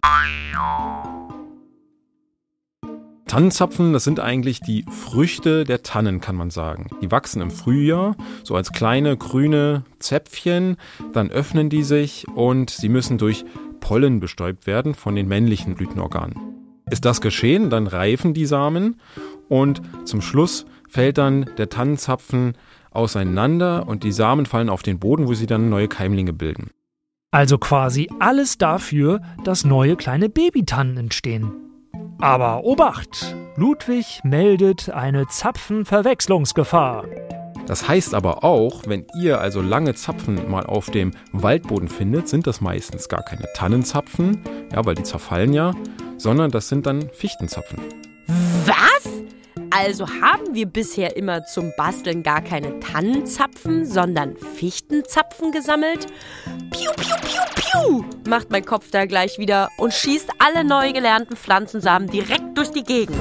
Tannenzapfen, 3.26 3.92
das 3.92 4.04
sind 4.04 4.20
eigentlich 4.20 4.60
die 4.60 4.84
Früchte 4.88 5.64
der 5.64 5.82
Tannen, 5.82 6.20
kann 6.20 6.36
man 6.36 6.50
sagen. 6.50 6.88
Die 7.02 7.10
wachsen 7.10 7.42
im 7.42 7.50
Frühjahr, 7.50 8.16
so 8.44 8.54
als 8.54 8.72
kleine 8.72 9.16
grüne 9.16 9.84
Zäpfchen, 9.98 10.76
dann 11.12 11.30
öffnen 11.30 11.68
die 11.68 11.82
sich 11.82 12.26
und 12.28 12.70
sie 12.70 12.88
müssen 12.88 13.18
durch 13.18 13.44
Pollen 13.80 14.20
bestäubt 14.20 14.66
werden 14.66 14.94
von 14.94 15.16
den 15.16 15.28
männlichen 15.28 15.74
Blütenorganen. 15.74 16.55
Ist 16.88 17.04
das 17.04 17.20
geschehen, 17.20 17.68
dann 17.68 17.88
reifen 17.88 18.32
die 18.32 18.46
Samen 18.46 19.00
und 19.48 19.82
zum 20.04 20.22
Schluss 20.22 20.66
fällt 20.88 21.18
dann 21.18 21.50
der 21.58 21.68
Tannenzapfen 21.68 22.56
auseinander 22.92 23.88
und 23.88 24.04
die 24.04 24.12
Samen 24.12 24.46
fallen 24.46 24.68
auf 24.68 24.84
den 24.84 25.00
Boden, 25.00 25.26
wo 25.26 25.34
sie 25.34 25.46
dann 25.46 25.68
neue 25.68 25.88
Keimlinge 25.88 26.32
bilden. 26.32 26.70
Also 27.32 27.58
quasi 27.58 28.08
alles 28.20 28.56
dafür, 28.56 29.20
dass 29.42 29.64
neue 29.64 29.96
kleine 29.96 30.28
Babytannen 30.28 30.96
entstehen. 30.96 31.50
Aber 32.20 32.62
Obacht! 32.62 33.34
Ludwig 33.56 34.20
meldet 34.22 34.88
eine 34.88 35.26
Zapfenverwechslungsgefahr. 35.26 37.04
Das 37.66 37.88
heißt 37.88 38.14
aber 38.14 38.44
auch, 38.44 38.82
wenn 38.86 39.06
ihr 39.20 39.40
also 39.40 39.60
lange 39.60 39.94
Zapfen 39.94 40.48
mal 40.48 40.66
auf 40.66 40.90
dem 40.90 41.10
Waldboden 41.32 41.88
findet, 41.88 42.28
sind 42.28 42.46
das 42.46 42.60
meistens 42.60 43.08
gar 43.08 43.24
keine 43.24 43.46
Tannenzapfen, 43.54 44.38
ja, 44.72 44.84
weil 44.84 44.94
die 44.94 45.02
zerfallen 45.02 45.52
ja, 45.52 45.72
sondern 46.16 46.50
das 46.50 46.68
sind 46.68 46.86
dann 46.86 47.10
Fichtenzapfen. 47.12 47.78
Was? 48.64 49.08
Also 49.70 50.06
haben 50.08 50.54
wir 50.54 50.66
bisher 50.66 51.16
immer 51.16 51.44
zum 51.44 51.72
Basteln 51.76 52.22
gar 52.22 52.40
keine 52.40 52.80
Tannenzapfen, 52.80 53.84
sondern 53.84 54.36
Fichtenzapfen 54.36 55.52
gesammelt? 55.52 56.06
Piu, 56.70 56.90
piu, 56.96 57.14
piu, 57.20 57.42
piu, 57.54 58.04
macht 58.28 58.50
mein 58.50 58.64
Kopf 58.64 58.90
da 58.90 59.06
gleich 59.06 59.38
wieder 59.38 59.68
und 59.76 59.92
schießt 59.92 60.30
alle 60.38 60.64
neu 60.64 60.92
gelernten 60.92 61.36
Pflanzensamen 61.36 62.08
direkt 62.08 62.56
durch 62.56 62.70
die 62.70 62.84
Gegend. 62.84 63.16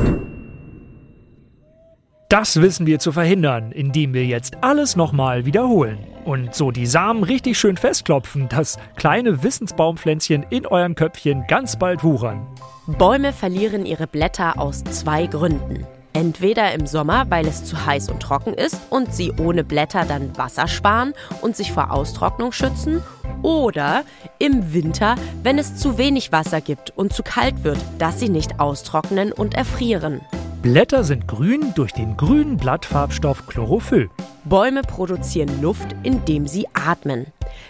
Das 2.30 2.60
wissen 2.62 2.86
wir 2.86 3.00
zu 3.00 3.12
verhindern, 3.12 3.72
indem 3.72 4.14
wir 4.14 4.26
jetzt 4.26 4.58
alles 4.62 4.96
nochmal 4.96 5.46
wiederholen. 5.46 6.15
Und 6.26 6.56
so 6.56 6.72
die 6.72 6.88
Samen 6.88 7.24
richtig 7.24 7.58
schön 7.58 7.78
festklopfen, 7.78 8.50
dass 8.50 8.80
kleine 8.96 9.44
Wissensbaumpflänzchen 9.44 10.44
in 10.50 10.66
euren 10.66 10.96
Köpfchen 10.96 11.46
ganz 11.48 11.78
bald 11.78 12.04
wuchern. 12.04 12.48
Bäume 12.88 13.32
verlieren 13.32 13.86
ihre 13.86 14.08
Blätter 14.08 14.60
aus 14.60 14.84
zwei 14.84 15.28
Gründen. 15.28 15.86
Entweder 16.14 16.74
im 16.74 16.88
Sommer, 16.88 17.26
weil 17.30 17.46
es 17.46 17.64
zu 17.66 17.86
heiß 17.86 18.10
und 18.10 18.22
trocken 18.22 18.54
ist 18.56 18.80
und 18.90 19.14
sie 19.14 19.34
ohne 19.34 19.64
Blätter 19.64 20.04
dann 20.06 20.36
Wasser 20.36 20.68
sparen 20.68 21.14
und 21.42 21.56
sich 21.56 21.72
vor 21.72 21.92
Austrocknung 21.92 22.52
schützen, 22.52 23.04
oder 23.44 24.04
im 24.40 24.74
Winter, 24.74 25.16
wenn 25.44 25.60
es 25.60 25.76
zu 25.76 26.00
wenig 26.00 26.32
Wasser 26.32 26.62
gibt 26.62 26.92
und 26.98 27.14
zu 27.14 27.22
kalt 27.22 27.64
wird, 27.64 27.78
dass 28.00 28.20
sie 28.20 28.30
nicht 28.30 28.60
austrocknen 28.60 29.32
und 29.32 29.54
erfrieren. 29.54 30.22
Blätter 30.66 31.04
sind 31.04 31.28
grün 31.28 31.74
durch 31.76 31.92
den 31.92 32.18
grünen 32.18 32.58
Blattfarbstoff 32.58 33.46
Chlorophyll. 33.46 34.10
Bäume 34.46 34.82
produzieren 34.82 35.62
Luft, 35.62 35.96
indem 36.02 36.48
sie 36.48 36.66
atmen. 36.74 37.28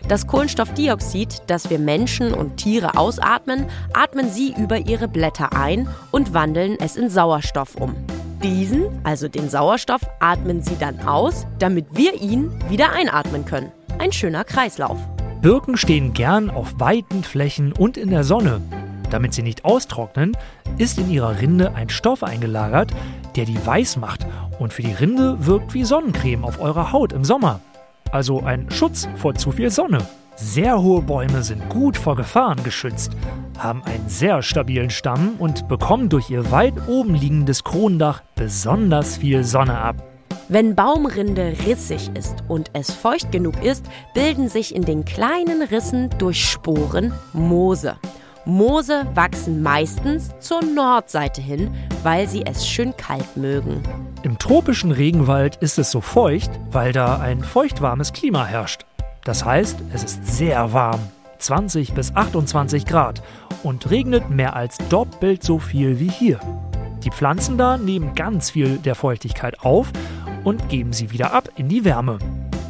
Das 0.08 0.28
Kohlenstoffdioxid, 0.28 1.42
das 1.48 1.70
wir 1.70 1.78
Menschen 1.78 2.34
und 2.34 2.56
Tiere 2.56 2.98
ausatmen, 2.98 3.66
atmen 3.92 4.30
sie 4.30 4.56
über 4.58 4.78
ihre 4.78 5.10
Blätter 5.10 5.52
ein 5.52 5.90
und 6.12 6.34
wandeln 6.34 6.78
es 6.80 6.96
in 6.96 7.10
Sauerstoff 7.10 7.76
um. 7.76 7.98
Diesen, 8.42 8.86
also 9.04 9.28
den 9.28 9.50
Sauerstoff, 9.50 10.04
atmen 10.22 10.62
sie 10.62 10.78
dann 10.80 11.02
aus, 11.02 11.46
damit 11.60 11.88
wir 11.92 12.22
ihn 12.22 12.50
wieder 12.70 12.94
einatmen 12.94 13.44
können. 13.44 13.74
Ein 14.00 14.14
schöner 14.14 14.46
Kreislauf. 14.46 15.00
Birken 15.42 15.76
stehen 15.76 16.14
gern 16.14 16.50
auf 16.50 16.80
weiten 16.80 17.26
Flächen 17.26 17.74
und 17.74 17.98
in 17.98 18.10
der 18.10 18.24
Sonne. 18.24 18.62
Damit 19.16 19.34
sie 19.34 19.44
nicht 19.44 19.64
austrocknen, 19.64 20.36
ist 20.78 20.98
in 20.98 21.10
ihrer 21.10 21.40
Rinde 21.40 21.74
ein 21.74 21.88
Stoff 21.88 22.22
eingelagert, 22.22 22.92
der 23.38 23.46
die 23.46 23.66
weiß 23.66 23.96
macht 23.96 24.28
und 24.60 24.74
für 24.74 24.82
die 24.82 24.92
Rinde 24.92 25.38
wirkt 25.46 25.74
wie 25.74 25.86
Sonnencreme 25.86 26.44
auf 26.44 26.60
eurer 26.60 26.92
Haut 26.92 27.14
im 27.14 27.24
Sommer. 27.24 27.62
Also 28.12 28.42
ein 28.42 28.70
Schutz 28.72 29.08
vor 29.16 29.34
zu 29.34 29.54
viel 29.54 29.70
Sonne. 29.70 30.00
Sehr 30.36 30.82
hohe 30.82 31.02
Bäume 31.02 31.44
sind 31.44 31.70
gut 31.70 31.96
vor 31.96 32.18
Gefahren 32.18 32.62
geschützt, 32.66 33.14
haben 33.58 33.84
einen 33.86 34.10
sehr 34.10 34.42
stabilen 34.42 34.90
Stamm 34.90 35.36
und 35.40 35.70
bekommen 35.70 36.10
durch 36.10 36.30
ihr 36.30 36.52
weit 36.52 36.74
oben 36.90 37.16
liegendes 37.16 37.64
Kronendach 37.64 38.22
besonders 38.36 39.16
viel 39.16 39.46
Sonne 39.46 39.78
ab. 39.78 40.04
Wenn 40.50 40.76
Baumrinde 40.76 41.56
rissig 41.66 42.12
ist 42.18 42.44
und 42.50 42.70
es 42.74 42.92
feucht 42.92 43.32
genug 43.32 43.64
ist, 43.64 43.86
bilden 44.14 44.50
sich 44.50 44.76
in 44.76 44.82
den 44.82 45.06
kleinen 45.06 45.62
Rissen 45.62 46.10
durch 46.18 46.44
Sporen 46.44 47.14
Moose. 47.32 47.96
Moose 48.46 49.08
wachsen 49.16 49.64
meistens 49.64 50.30
zur 50.40 50.62
Nordseite 50.64 51.42
hin, 51.42 51.74
weil 52.04 52.28
sie 52.28 52.46
es 52.46 52.68
schön 52.68 52.96
kalt 52.96 53.36
mögen. 53.36 53.82
Im 54.22 54.38
tropischen 54.38 54.92
Regenwald 54.92 55.56
ist 55.58 55.80
es 55.80 55.90
so 55.90 56.00
feucht, 56.00 56.52
weil 56.72 56.92
da 56.92 57.18
ein 57.20 57.44
feuchtwarmes 57.44 58.14
Klima 58.14 58.46
herrscht. 58.46 58.86
Das 59.24 59.44
heißt, 59.44 59.78
es 59.94 60.04
ist 60.04 60.28
sehr 60.28 60.74
warm, 60.74 61.00
20 61.40 61.94
bis 61.94 62.16
28 62.16 62.86
Grad 62.86 63.24
und 63.64 63.90
regnet 63.90 64.30
mehr 64.30 64.56
als 64.56 64.78
doppelt 64.90 65.44
so 65.44 65.58
viel 65.58 66.00
wie 66.00 66.10
hier. 66.10 66.40
Die 67.04 67.12
Pflanzen 67.12 67.58
da 67.58 67.78
nehmen 67.78 68.14
ganz 68.14 68.52
viel 68.52 68.78
der 68.78 68.94
Feuchtigkeit 68.94 69.62
auf 69.62 69.92
und 70.44 70.70
geben 70.70 70.94
sie 70.94 71.12
wieder 71.12 71.34
ab 71.34 71.50
in 71.56 71.68
die 71.68 71.84
Wärme. 71.84 72.20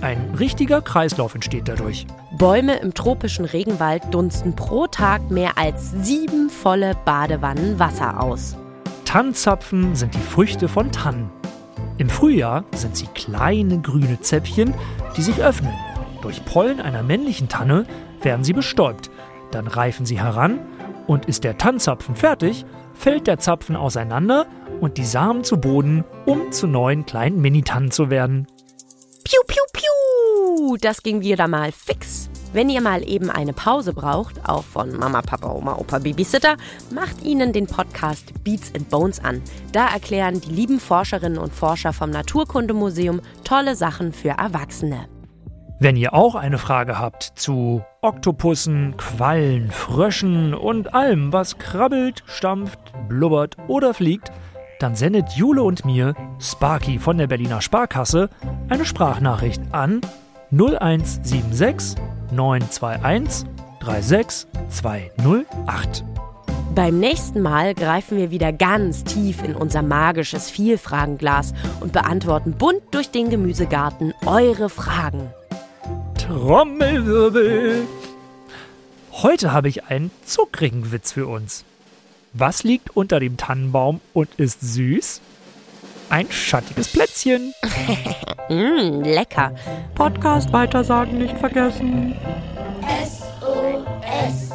Ein 0.06 0.36
richtiger 0.38 0.84
Kreislauf 0.84 1.34
entsteht 1.34 1.68
dadurch. 1.68 2.06
Bäume 2.38 2.76
im 2.76 2.94
tropischen 2.94 3.44
Regenwald 3.44 4.04
dunsten 4.12 4.56
pro 4.56 4.86
Tag 4.86 5.32
mehr 5.32 5.58
als 5.58 5.94
sieben 6.04 6.52
volle 6.52 6.94
Badewannen 7.06 7.80
Wasser 7.80 8.22
aus. 8.22 8.56
Tannzapfen 9.06 9.96
sind 9.96 10.14
die 10.14 10.20
Früchte 10.20 10.68
von 10.68 10.92
Tannen. 10.92 11.32
Im 11.98 12.08
Frühjahr 12.08 12.66
sind 12.76 12.96
sie 12.96 13.08
kleine 13.16 13.82
grüne 13.82 14.22
Zäpfchen, 14.22 14.76
die 15.18 15.24
sich 15.24 15.42
öffnen. 15.42 15.74
Durch 16.22 16.46
Pollen 16.46 16.82
einer 16.82 17.02
männlichen 17.02 17.50
Tanne 17.50 17.88
werden 18.22 18.44
sie 18.44 18.54
bestäubt. 18.54 19.10
Dann 19.50 19.66
reifen 19.66 20.06
sie 20.06 20.20
heran 20.20 20.60
und 21.08 21.26
ist 21.26 21.44
der 21.44 21.58
Tannzapfen 21.58 22.16
fertig, 22.16 22.64
fällt 22.94 23.26
der 23.26 23.40
Zapfen 23.40 23.76
auseinander 23.76 24.46
und 24.82 25.00
die 25.00 25.04
Samen 25.04 25.44
zu 25.44 25.60
Boden, 25.60 26.04
um 26.28 26.52
zu 26.52 26.68
neuen 26.68 27.08
kleinen 27.08 27.42
Minitannen 27.42 27.90
zu 27.90 28.12
werden. 28.12 28.46
Piu, 29.24 29.42
piu, 29.48 29.64
Das 30.82 31.04
ging 31.04 31.22
wieder 31.22 31.48
mal 31.48 31.72
fix. 31.72 32.30
Wenn 32.54 32.70
ihr 32.70 32.82
mal 32.82 33.08
eben 33.08 33.30
eine 33.30 33.54
Pause 33.54 33.94
braucht, 33.94 34.48
auch 34.48 34.64
von 34.64 34.96
Mama, 34.96 35.22
Papa, 35.22 35.52
Oma, 35.52 35.76
Opa, 35.78 36.00
Babysitter, 36.00 36.56
macht 36.94 37.24
ihnen 37.24 37.52
den 37.52 37.68
Podcast 37.68 38.34
Beats 38.44 38.74
and 38.74 38.90
Bones 38.90 39.24
an. 39.24 39.42
Da 39.74 39.88
erklären 39.88 40.40
die 40.40 40.52
lieben 40.52 40.80
Forscherinnen 40.80 41.38
und 41.38 41.54
Forscher 41.54 41.92
vom 41.92 42.12
Naturkundemuseum 42.12 43.22
tolle 43.44 43.76
Sachen 43.76 44.14
für 44.14 44.30
Erwachsene. 44.30 45.08
Wenn 45.80 45.98
ihr 45.98 46.14
auch 46.14 46.36
eine 46.36 46.58
Frage 46.58 46.98
habt 46.98 47.24
zu 47.36 47.84
Oktopussen, 48.02 48.96
Quallen, 48.96 49.72
Fröschen 49.72 50.54
und 50.54 50.94
allem, 50.94 51.34
was 51.34 51.58
krabbelt, 51.58 52.24
stampft, 52.28 52.80
blubbert 53.10 53.58
oder 53.68 53.94
fliegt, 53.94 54.32
dann 54.80 54.96
sendet 54.96 55.32
Jule 55.32 55.64
und 55.64 55.84
mir, 55.84 56.14
Sparky 56.40 57.00
von 57.00 57.18
der 57.18 57.28
Berliner 57.28 57.62
Sparkasse, 57.62 58.30
eine 58.70 58.86
Sprachnachricht 58.86 59.62
an 59.72 60.02
0176 60.58 61.96
921 62.32 63.46
36208. 63.82 66.06
Beim 66.74 67.00
nächsten 67.00 67.42
Mal 67.42 67.74
greifen 67.74 68.18
wir 68.18 68.32
wieder 68.32 68.54
ganz 68.54 69.04
tief 69.04 69.44
in 69.44 69.54
unser 69.54 69.82
magisches 69.82 70.50
Vielfragenglas 70.50 71.54
und 71.82 71.92
beantworten 71.92 72.54
bunt 72.54 72.82
durch 72.92 73.12
den 73.12 73.30
Gemüsegarten 73.30 74.14
eure 74.26 74.70
Fragen. 74.70 75.30
Trommelwirbel! 76.18 77.86
Heute 79.12 79.52
habe 79.52 79.68
ich 79.68 79.86
einen 79.86 80.12
zuckrigen 80.26 80.92
Witz 80.92 81.12
für 81.12 81.28
uns. 81.28 81.66
Was 82.32 82.64
liegt 82.64 82.96
unter 82.96 83.20
dem 83.20 83.38
Tannenbaum 83.38 84.00
und 84.14 84.34
ist 84.36 84.62
süß? 84.62 85.22
ein 86.10 86.32
schattiges 86.32 86.92
Plätzchen. 86.92 87.54
mm, 88.50 89.02
lecker. 89.04 89.54
Podcast 89.96 90.52
weitersagen 90.54 91.18
nicht 91.18 91.38
vergessen. 91.38 92.16
SOS. 93.04 94.52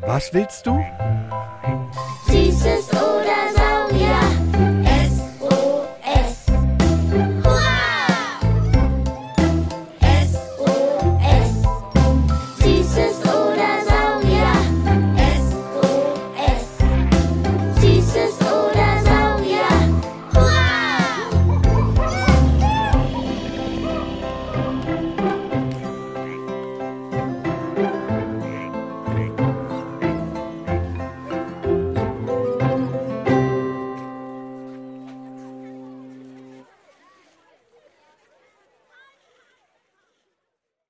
Was 0.00 0.32
willst 0.32 0.66
du? 0.66 0.84
Süßes 2.28 2.97